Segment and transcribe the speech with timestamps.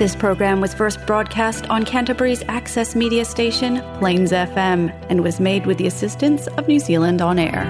[0.00, 5.66] This program was first broadcast on Canterbury's access media station, Plains FM, and was made
[5.66, 7.68] with the assistance of New Zealand On Air.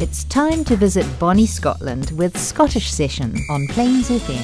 [0.00, 4.42] It's time to visit Bonnie, Scotland with Scottish Session on Plains FM.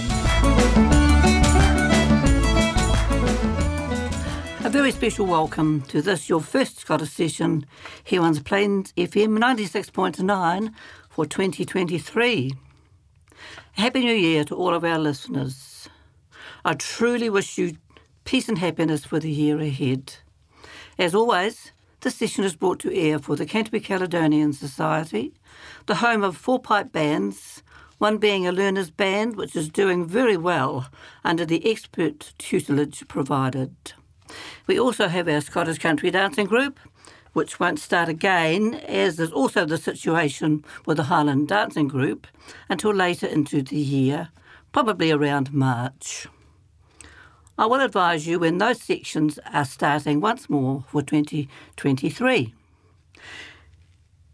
[4.64, 7.66] A very special welcome to this, your first Scottish session
[8.04, 10.72] here on Plains FM 96.9
[11.10, 12.52] for 2023.
[13.76, 15.88] Happy New Year to all of our listeners.
[16.64, 17.76] I truly wish you
[18.24, 20.14] peace and happiness for the year ahead.
[20.96, 25.34] As always, this session is brought to air for the Canterbury Caledonian Society,
[25.86, 27.64] the home of four pipe bands,
[27.98, 30.88] one being a learners band which is doing very well
[31.24, 33.74] under the expert tutelage provided.
[34.68, 36.78] We also have our Scottish Country Dancing Group,
[37.34, 42.26] which won't start again, as is also the situation with the Highland Dancing Group,
[42.68, 44.30] until later into the year,
[44.72, 46.26] probably around March.
[47.58, 52.54] I will advise you when those sections are starting once more for 2023.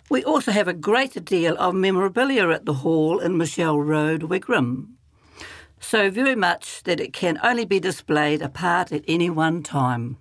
[0.08, 4.88] We also have a great deal of memorabilia at the hall in Michelle Road, Wigram.
[5.80, 10.16] So very much that it can only be displayed apart at any one time.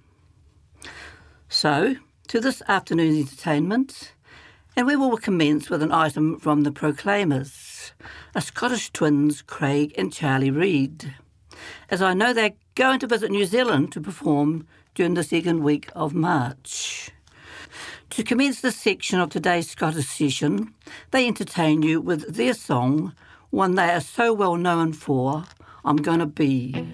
[1.47, 1.95] So,
[2.29, 4.13] to this afternoon's entertainment,
[4.75, 7.91] and we will commence with an item from the Proclaimers,
[8.35, 11.15] a Scottish twins, Craig and Charlie Reid,
[11.89, 15.89] as I know they're going to visit New Zealand to perform during the second week
[15.95, 17.09] of March.
[18.11, 20.75] To commence this section of today's Scottish session,
[21.09, 23.15] they entertain you with their song,
[23.49, 25.45] one they are so well known for,
[25.83, 26.93] I'm Gonna Be.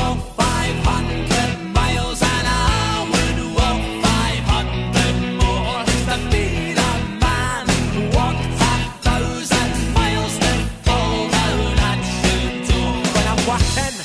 [12.73, 13.97] And when i walk home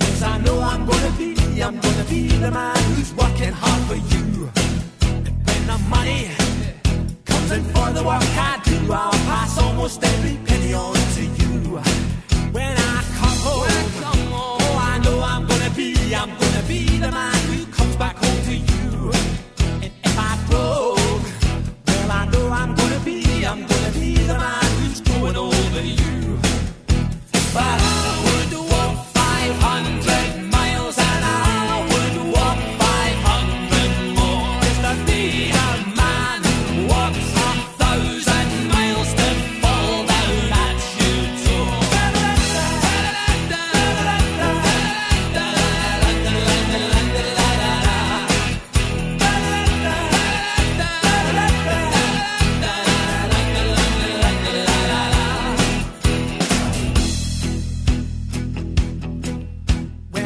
[0.00, 3.96] you're gonna know i'm gonna be i'm gonna be the man who's working hard for
[4.12, 4.50] you.
[5.52, 6.30] And the money
[7.24, 7.62] comes in
[7.94, 12.13] the work I do, I'll pass almost every penny on to you.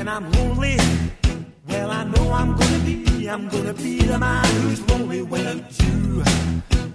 [0.08, 0.76] When I'm lonely,
[1.68, 6.22] well, I know I'm gonna be, I'm gonna be the man who's lonely without you.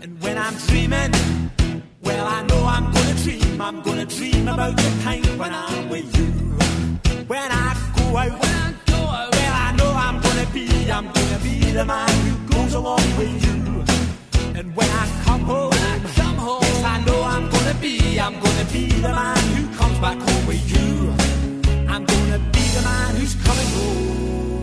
[0.01, 1.12] And when I'm dreaming,
[2.02, 6.09] well, I know I'm gonna dream, I'm gonna dream about the time when I'm with
[6.18, 6.25] you.
[7.28, 11.06] When I go out, when I go out, well, I know I'm gonna be, I'm
[11.12, 14.57] gonna be the man who goes along with you.
[14.59, 18.40] And when I come home, I come home, yes, I know I'm gonna be, I'm
[18.40, 21.22] gonna be the man who comes back home with you.
[22.73, 24.62] The man who's coming home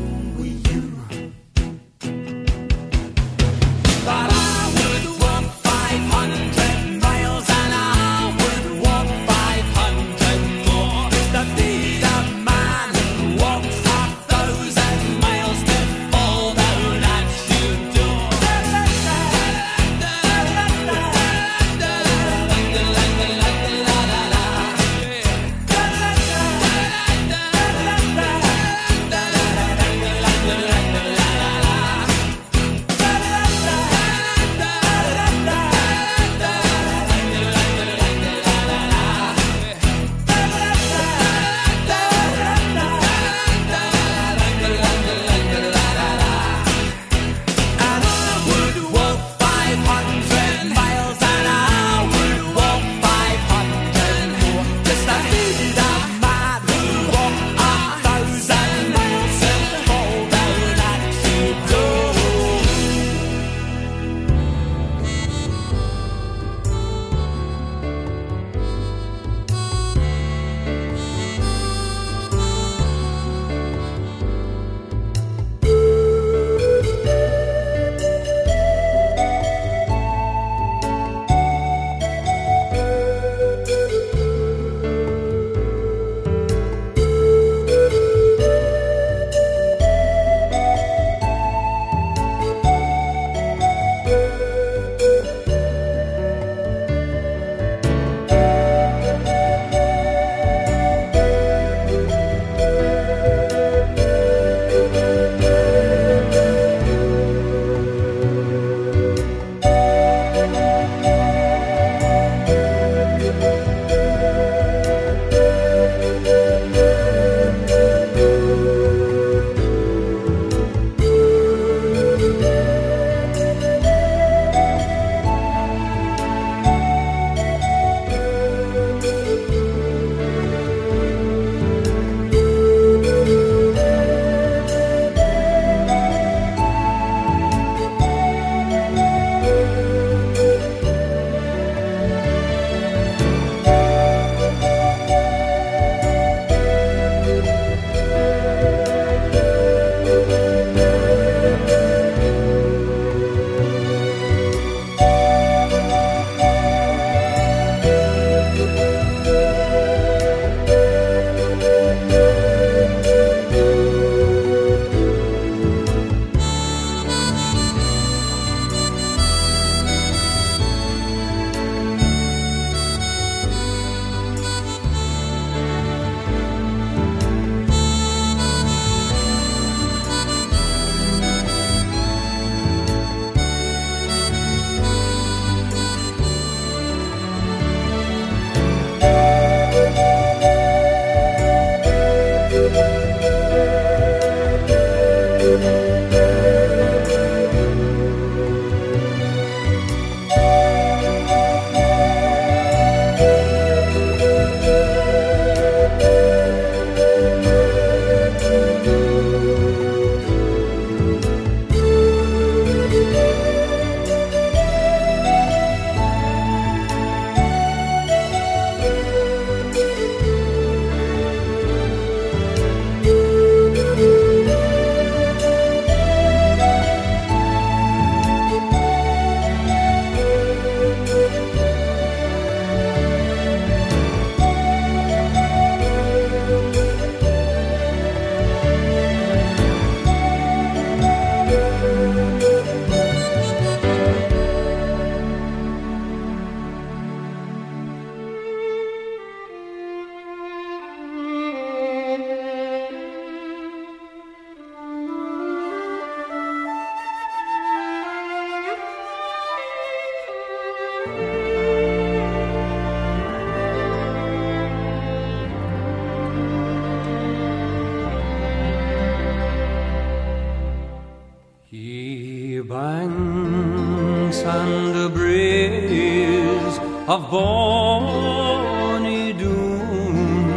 [272.62, 280.50] banks and the braes of bonny Doon,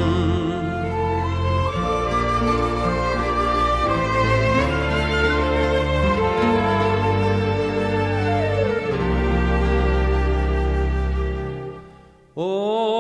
[12.34, 12.91] Oft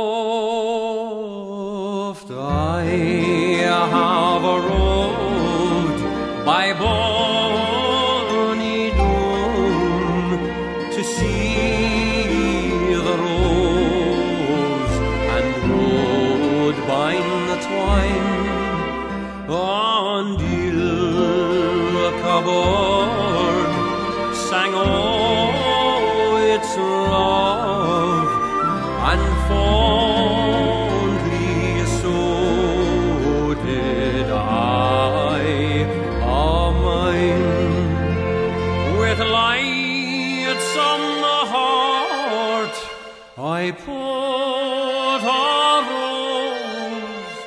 [43.36, 47.38] I put a rose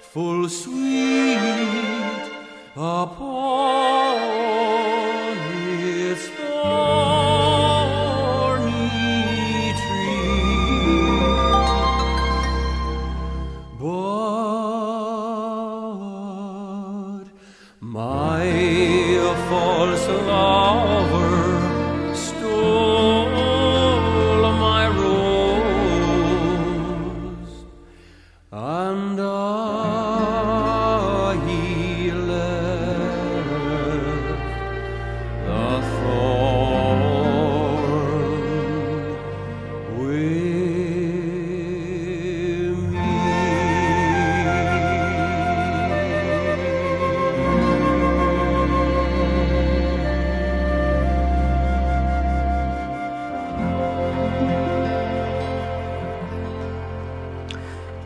[0.00, 1.38] full sweet
[2.74, 3.33] upon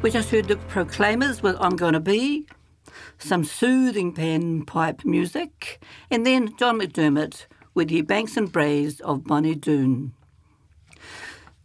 [0.08, 2.46] We just heard the Proclaimers with I'm Gonna Be,
[3.18, 9.24] some soothing pan pipe music, and then John McDermott with the Banks and Braes of
[9.24, 10.14] Bonnie Doon.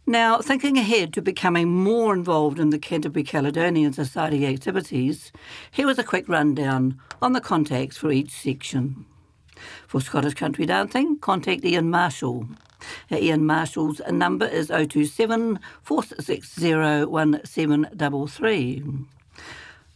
[0.06, 5.32] Now, thinking ahead to becoming more involved in the Canterbury Caledonian Society activities,
[5.70, 9.06] here was a quick rundown on the contacts for each section.
[9.86, 12.46] For Scottish Country Dancing, contact Ian Marshall.
[13.12, 18.84] Ian Marshall's number is 027 460 1733.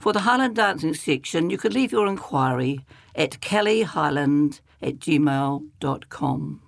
[0.00, 2.80] For the Highland Dancing section, you could leave your inquiry
[3.14, 6.62] at kellyhighland at gmail.com.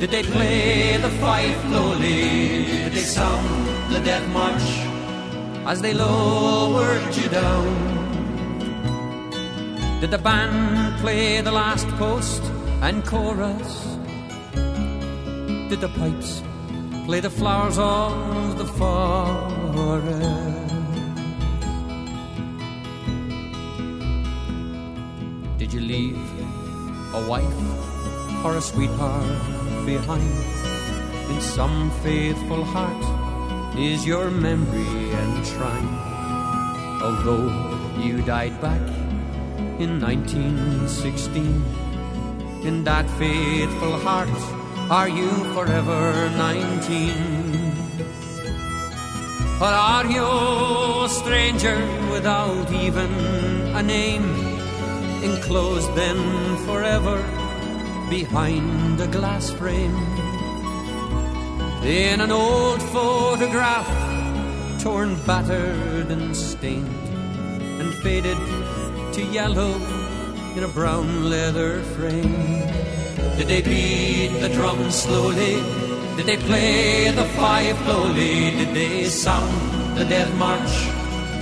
[0.00, 2.64] Did they play the fife lowly?
[2.64, 4.66] Did they sound the death march
[5.70, 7.91] as they lowered you down?
[10.02, 12.42] Did the band play the last post
[12.82, 13.96] and chorus?
[15.70, 16.42] Did the pipes
[17.06, 20.02] play the flowers of the forest?
[25.58, 26.18] Did you leave
[27.14, 30.34] a wife or a sweetheart behind.
[31.30, 35.94] In some faithful heart is your memory enshrined.
[37.02, 37.46] Although
[38.00, 38.82] you died back
[39.78, 41.64] in 1916,
[42.64, 44.28] in that faithful heart
[44.90, 47.14] are you forever 19?
[49.60, 50.24] Or are you
[51.04, 51.78] a stranger
[52.10, 53.10] without even
[53.74, 54.24] a name,
[55.22, 57.22] enclosed then forever?
[58.12, 59.96] behind a glass frame.
[61.82, 63.88] In an old photograph,
[64.82, 67.08] torn, battered, and stained,
[67.80, 68.36] and faded
[69.12, 69.74] to yellow
[70.56, 72.62] in a brown leather frame.
[73.36, 75.56] Did they beat the drum slowly?
[76.16, 78.50] Did they play the fife slowly?
[78.58, 80.72] Did they sound the death march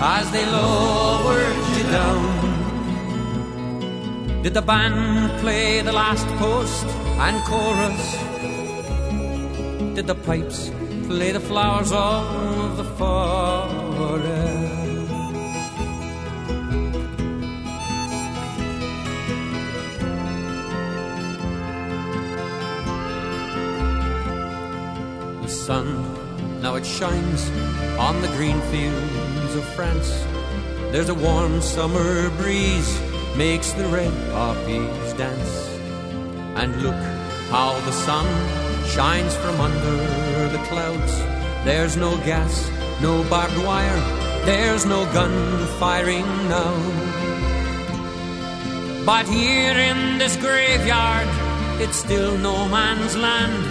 [0.01, 2.51] as they lowered you down?
[4.43, 6.87] Did the band play the last post
[7.27, 8.17] and chorus?
[9.95, 10.71] Did the pipes
[11.07, 14.50] play the flowers of the forest?
[25.51, 27.51] Sun, now it shines
[27.99, 30.25] on the green fields of France.
[30.93, 33.01] There's a warm summer breeze
[33.37, 35.69] makes the red poppies dance.
[36.55, 37.03] And look
[37.51, 38.27] how the sun
[38.87, 41.15] shines from under the clouds.
[41.65, 44.01] There's no gas, no barbed wire,
[44.45, 46.75] there's no gun firing now.
[49.05, 51.29] But here in this graveyard,
[51.81, 53.70] it's still no man's land.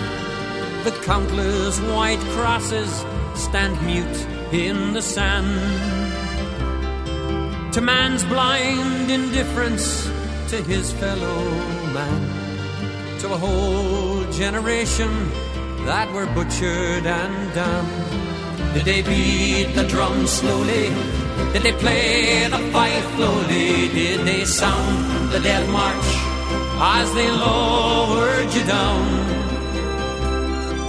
[0.83, 2.91] The countless white crosses
[3.35, 6.09] stand mute in the sand
[7.73, 10.05] to man's blind indifference
[10.49, 11.43] to his fellow
[11.93, 15.11] man, to a whole generation
[15.85, 18.73] that were butchered and damned.
[18.73, 20.89] Did they beat the drum slowly?
[21.53, 23.89] Did they play the fife slowly?
[23.89, 26.09] Did they sound the death march
[26.97, 29.38] as they lowered you down?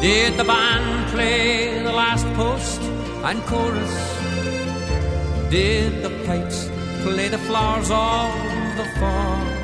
[0.01, 2.81] Did the band play the last post
[3.23, 3.95] and chorus?
[5.51, 6.71] Did the pipes
[7.03, 8.33] play the flowers of
[8.79, 9.61] the forest?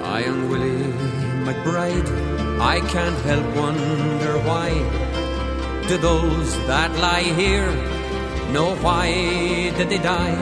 [0.00, 0.90] Ah, I am Willie
[1.44, 2.10] McBride.
[2.58, 4.70] I can't help wonder why.
[5.86, 7.70] Do those that lie here
[8.54, 9.06] know why
[9.76, 10.38] did they die?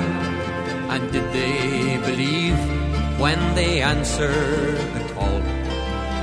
[0.92, 2.03] And did they
[3.24, 5.40] when they answered the call?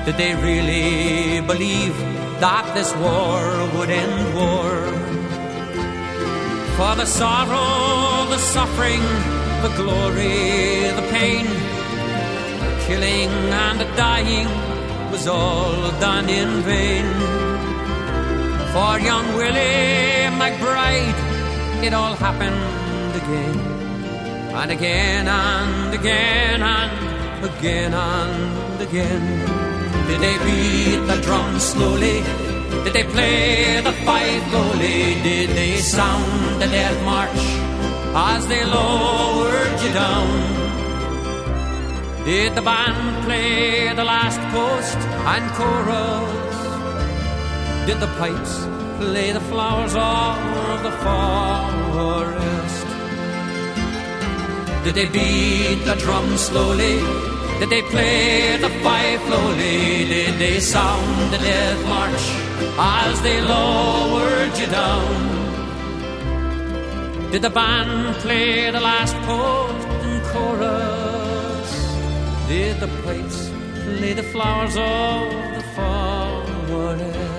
[0.06, 1.96] Did they really believe
[2.42, 3.40] that this war
[3.76, 4.72] would end war.
[6.78, 9.06] For the sorrow, the suffering,
[9.66, 11.46] the glory, the pain,
[12.66, 13.32] the killing
[13.66, 14.50] and the dying
[15.12, 17.08] was all done in vain.
[18.74, 21.20] For young Willie McBride,
[21.86, 23.81] it all happened again,
[24.54, 29.24] and again and again and again and again.
[30.08, 32.22] Did they beat the drum slowly?
[32.84, 35.16] Did they play the fife slowly?
[35.24, 37.44] Did they sound the death march
[38.14, 40.62] as they lowered you down?
[42.26, 44.98] Did the band play the last post
[45.34, 46.58] and chorus?
[47.88, 48.66] Did the pipes
[49.00, 53.01] play the flowers of the forest?
[54.84, 56.98] Did they beat the drum slowly?
[57.60, 60.06] Did they play the fife slowly?
[60.14, 62.26] Did they sound the death march
[62.80, 65.42] as they lowered you down?
[67.32, 71.72] Did the band play the last post and chorus.
[72.48, 73.52] Did the pipes
[73.84, 77.31] play the flowers of the forest?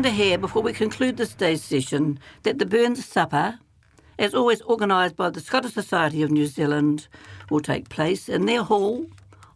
[0.00, 3.58] Reminder here before we conclude this day's session that the Burns Supper,
[4.18, 7.06] as always organised by the Scottish Society of New Zealand,
[7.50, 9.06] will take place in their hall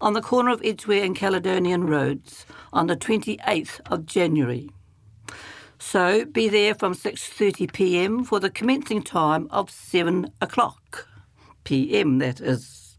[0.02, 4.68] on the corner of Edgware and Caledonian Roads on the 28th of January.
[5.78, 8.22] So be there from 6:30 p.m.
[8.22, 11.08] for the commencing time of 7 o'clock
[11.64, 12.18] p.m.
[12.18, 12.98] That is.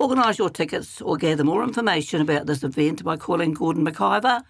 [0.00, 4.42] Organise your tickets or gather more information about this event by calling Gordon McIver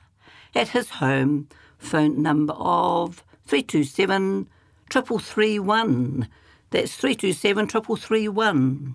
[0.55, 1.49] at his home
[1.85, 4.49] phone number of 327
[4.91, 6.29] 331.
[6.71, 8.95] That's 327 331.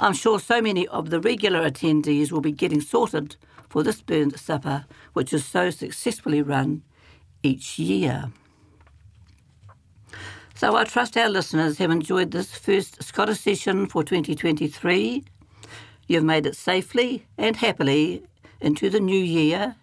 [0.00, 3.36] I'm sure so many of the regular attendees will be getting sorted
[3.68, 6.82] for this Burns Supper, which is so successfully run
[7.42, 8.30] each year.
[10.54, 15.24] So I trust our listeners have enjoyed this first Scottish session for 2023.
[16.06, 18.22] You've made it safely and happily
[18.60, 19.76] into the new year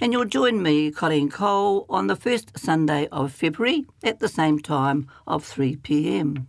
[0.00, 4.58] and you'll join me, Colleen Cole, on the first Sunday of February at the same
[4.58, 6.48] time of 3 pm.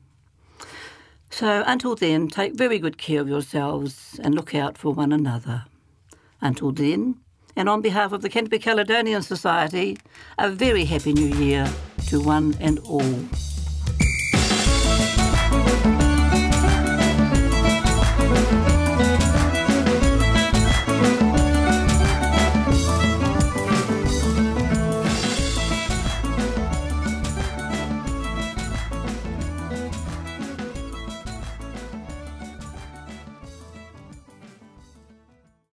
[1.30, 5.66] So until then, take very good care of yourselves and look out for one another.
[6.42, 7.16] Until then,
[7.56, 9.98] and on behalf of the Canterbury Caledonian Society,
[10.38, 11.68] a very happy new year
[12.08, 13.53] to one and all.